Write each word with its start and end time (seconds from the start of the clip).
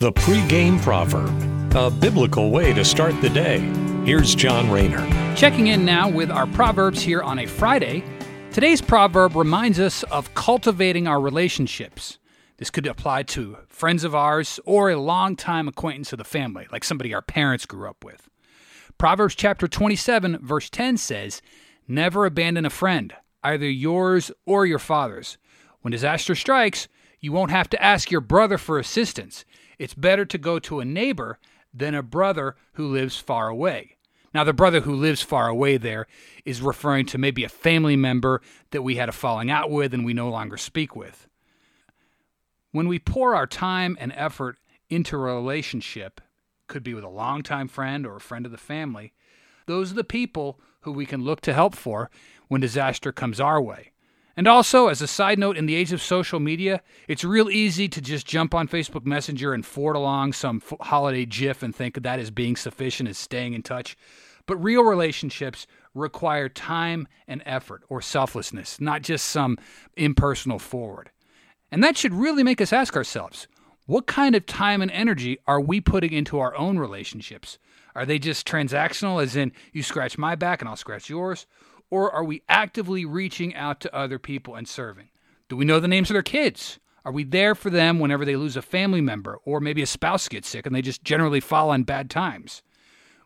The 0.00 0.12
pregame 0.12 0.80
proverb, 0.80 1.74
a 1.74 1.90
biblical 1.90 2.52
way 2.52 2.72
to 2.72 2.84
start 2.84 3.20
the 3.20 3.28
day. 3.28 3.58
Here's 4.04 4.32
John 4.32 4.70
Rayner. 4.70 5.04
Checking 5.34 5.66
in 5.66 5.84
now 5.84 6.08
with 6.08 6.30
our 6.30 6.46
proverbs 6.46 7.02
here 7.02 7.20
on 7.20 7.40
a 7.40 7.46
Friday. 7.46 8.04
Today's 8.52 8.80
proverb 8.80 9.34
reminds 9.34 9.80
us 9.80 10.04
of 10.04 10.32
cultivating 10.34 11.08
our 11.08 11.20
relationships. 11.20 12.20
This 12.58 12.70
could 12.70 12.86
apply 12.86 13.24
to 13.24 13.58
friends 13.66 14.04
of 14.04 14.14
ours 14.14 14.60
or 14.64 14.88
a 14.88 15.00
longtime 15.00 15.66
acquaintance 15.66 16.12
of 16.12 16.18
the 16.18 16.24
family, 16.24 16.68
like 16.70 16.84
somebody 16.84 17.12
our 17.12 17.20
parents 17.20 17.66
grew 17.66 17.90
up 17.90 18.04
with. 18.04 18.28
Proverbs 18.98 19.34
chapter 19.34 19.66
27, 19.66 20.38
verse 20.40 20.70
10 20.70 20.96
says, 20.98 21.42
Never 21.88 22.24
abandon 22.24 22.64
a 22.64 22.70
friend, 22.70 23.14
either 23.42 23.68
yours 23.68 24.30
or 24.46 24.64
your 24.64 24.78
father's. 24.78 25.38
When 25.80 25.90
disaster 25.90 26.36
strikes, 26.36 26.86
you 27.20 27.32
won't 27.32 27.50
have 27.50 27.68
to 27.70 27.82
ask 27.82 28.10
your 28.10 28.20
brother 28.20 28.58
for 28.58 28.78
assistance. 28.78 29.44
It's 29.78 29.94
better 29.94 30.24
to 30.24 30.38
go 30.38 30.58
to 30.60 30.80
a 30.80 30.84
neighbor 30.84 31.38
than 31.72 31.94
a 31.94 32.02
brother 32.02 32.56
who 32.74 32.86
lives 32.86 33.16
far 33.16 33.48
away. 33.48 33.96
Now, 34.34 34.44
the 34.44 34.52
brother 34.52 34.80
who 34.80 34.94
lives 34.94 35.22
far 35.22 35.48
away 35.48 35.78
there 35.78 36.06
is 36.44 36.60
referring 36.60 37.06
to 37.06 37.18
maybe 37.18 37.44
a 37.44 37.48
family 37.48 37.96
member 37.96 38.42
that 38.70 38.82
we 38.82 38.96
had 38.96 39.08
a 39.08 39.12
falling 39.12 39.50
out 39.50 39.70
with 39.70 39.94
and 39.94 40.04
we 40.04 40.12
no 40.12 40.28
longer 40.28 40.56
speak 40.56 40.94
with. 40.94 41.26
When 42.72 42.88
we 42.88 42.98
pour 42.98 43.34
our 43.34 43.46
time 43.46 43.96
and 43.98 44.12
effort 44.14 44.58
into 44.90 45.16
a 45.16 45.20
relationship, 45.20 46.20
could 46.66 46.82
be 46.82 46.94
with 46.94 47.04
a 47.04 47.08
longtime 47.08 47.68
friend 47.68 48.06
or 48.06 48.16
a 48.16 48.20
friend 48.20 48.44
of 48.44 48.52
the 48.52 48.58
family, 48.58 49.12
those 49.66 49.90
are 49.90 49.96
the 49.96 50.04
people 50.04 50.60
who 50.82 50.92
we 50.92 51.06
can 51.06 51.24
look 51.24 51.40
to 51.40 51.54
help 51.54 51.74
for 51.74 52.10
when 52.48 52.60
disaster 52.60 53.10
comes 53.10 53.40
our 53.40 53.60
way. 53.60 53.92
And 54.38 54.46
also, 54.46 54.86
as 54.86 55.02
a 55.02 55.08
side 55.08 55.36
note, 55.36 55.56
in 55.56 55.66
the 55.66 55.74
age 55.74 55.92
of 55.92 56.00
social 56.00 56.38
media, 56.38 56.80
it's 57.08 57.24
real 57.24 57.50
easy 57.50 57.88
to 57.88 58.00
just 58.00 58.24
jump 58.24 58.54
on 58.54 58.68
Facebook 58.68 59.04
Messenger 59.04 59.52
and 59.52 59.66
forward 59.66 59.96
along 59.96 60.32
some 60.32 60.62
f- 60.64 60.78
holiday 60.80 61.26
GIF 61.26 61.60
and 61.64 61.74
think 61.74 62.00
that 62.00 62.20
is 62.20 62.30
being 62.30 62.54
sufficient 62.54 63.08
as 63.08 63.18
staying 63.18 63.54
in 63.54 63.64
touch. 63.64 63.96
But 64.46 64.62
real 64.62 64.84
relationships 64.84 65.66
require 65.92 66.48
time 66.48 67.08
and 67.26 67.42
effort 67.46 67.82
or 67.88 68.00
selflessness, 68.00 68.80
not 68.80 69.02
just 69.02 69.24
some 69.24 69.58
impersonal 69.96 70.60
forward. 70.60 71.10
And 71.72 71.82
that 71.82 71.96
should 71.96 72.14
really 72.14 72.44
make 72.44 72.60
us 72.60 72.72
ask 72.72 72.94
ourselves 72.94 73.48
what 73.86 74.06
kind 74.06 74.36
of 74.36 74.46
time 74.46 74.82
and 74.82 74.90
energy 74.92 75.38
are 75.48 75.60
we 75.60 75.80
putting 75.80 76.12
into 76.12 76.38
our 76.38 76.54
own 76.54 76.78
relationships? 76.78 77.58
Are 77.96 78.06
they 78.06 78.20
just 78.20 78.46
transactional, 78.46 79.20
as 79.20 79.34
in 79.34 79.50
you 79.72 79.82
scratch 79.82 80.16
my 80.16 80.36
back 80.36 80.62
and 80.62 80.68
I'll 80.68 80.76
scratch 80.76 81.10
yours? 81.10 81.44
Or 81.90 82.10
are 82.12 82.24
we 82.24 82.42
actively 82.48 83.04
reaching 83.04 83.54
out 83.54 83.80
to 83.80 83.94
other 83.94 84.18
people 84.18 84.54
and 84.54 84.68
serving? 84.68 85.08
Do 85.48 85.56
we 85.56 85.64
know 85.64 85.80
the 85.80 85.88
names 85.88 86.10
of 86.10 86.14
their 86.14 86.22
kids? 86.22 86.78
Are 87.04 87.12
we 87.12 87.24
there 87.24 87.54
for 87.54 87.70
them 87.70 87.98
whenever 87.98 88.24
they 88.24 88.36
lose 88.36 88.56
a 88.56 88.62
family 88.62 89.00
member 89.00 89.38
or 89.44 89.60
maybe 89.60 89.82
a 89.82 89.86
spouse 89.86 90.28
gets 90.28 90.48
sick 90.48 90.66
and 90.66 90.74
they 90.74 90.82
just 90.82 91.02
generally 91.02 91.40
fall 91.40 91.70
on 91.70 91.84
bad 91.84 92.10
times? 92.10 92.62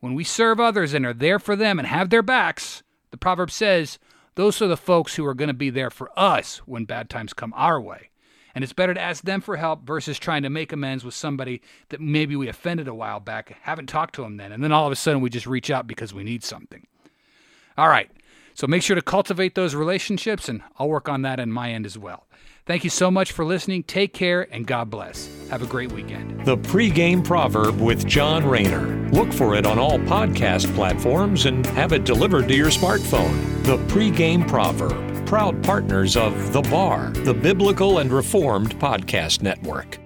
When 0.00 0.14
we 0.14 0.24
serve 0.24 0.58
others 0.58 0.94
and 0.94 1.06
are 1.06 1.14
there 1.14 1.38
for 1.38 1.54
them 1.54 1.78
and 1.78 1.86
have 1.86 2.10
their 2.10 2.22
backs, 2.22 2.82
the 3.10 3.16
proverb 3.16 3.50
says, 3.50 3.98
those 4.34 4.62
are 4.62 4.68
the 4.68 4.76
folks 4.76 5.16
who 5.16 5.26
are 5.26 5.34
going 5.34 5.48
to 5.48 5.54
be 5.54 5.70
there 5.70 5.90
for 5.90 6.10
us 6.16 6.58
when 6.58 6.84
bad 6.84 7.10
times 7.10 7.32
come 7.32 7.52
our 7.56 7.80
way. 7.80 8.10
And 8.54 8.64
it's 8.64 8.72
better 8.72 8.94
to 8.94 9.00
ask 9.00 9.24
them 9.24 9.40
for 9.40 9.56
help 9.56 9.84
versus 9.84 10.18
trying 10.18 10.42
to 10.42 10.50
make 10.50 10.72
amends 10.72 11.04
with 11.04 11.14
somebody 11.14 11.60
that 11.90 12.00
maybe 12.00 12.34
we 12.34 12.48
offended 12.48 12.88
a 12.88 12.94
while 12.94 13.20
back, 13.20 13.56
haven't 13.62 13.88
talked 13.88 14.14
to 14.16 14.22
them 14.22 14.36
then, 14.36 14.52
and 14.52 14.64
then 14.64 14.72
all 14.72 14.86
of 14.86 14.92
a 14.92 14.96
sudden 14.96 15.20
we 15.20 15.30
just 15.30 15.46
reach 15.46 15.70
out 15.70 15.86
because 15.86 16.14
we 16.14 16.24
need 16.24 16.42
something. 16.42 16.86
All 17.76 17.88
right. 17.88 18.10
So 18.58 18.66
make 18.66 18.82
sure 18.82 18.96
to 18.96 19.02
cultivate 19.02 19.54
those 19.54 19.76
relationships, 19.76 20.48
and 20.48 20.62
I'll 20.80 20.88
work 20.88 21.08
on 21.08 21.22
that 21.22 21.38
in 21.38 21.52
my 21.52 21.70
end 21.70 21.86
as 21.86 21.96
well. 21.96 22.26
Thank 22.66 22.82
you 22.82 22.90
so 22.90 23.08
much 23.08 23.30
for 23.30 23.44
listening. 23.44 23.84
Take 23.84 24.12
care, 24.12 24.52
and 24.52 24.66
God 24.66 24.90
bless. 24.90 25.30
Have 25.48 25.62
a 25.62 25.66
great 25.66 25.92
weekend. 25.92 26.44
The 26.44 26.56
pregame 26.56 27.24
proverb 27.24 27.80
with 27.80 28.04
John 28.04 28.44
Rayner. 28.44 29.08
Look 29.12 29.32
for 29.32 29.54
it 29.54 29.64
on 29.64 29.78
all 29.78 30.00
podcast 30.00 30.74
platforms 30.74 31.46
and 31.46 31.64
have 31.66 31.92
it 31.92 32.02
delivered 32.02 32.48
to 32.48 32.56
your 32.56 32.70
smartphone. 32.70 33.62
The 33.62 33.76
pregame 33.94 34.48
proverb. 34.48 35.24
Proud 35.24 35.62
partners 35.62 36.16
of 36.16 36.52
The 36.52 36.62
Bar, 36.62 37.10
the 37.10 37.34
Biblical 37.34 37.98
and 37.98 38.12
Reformed 38.12 38.74
Podcast 38.80 39.40
Network. 39.40 40.00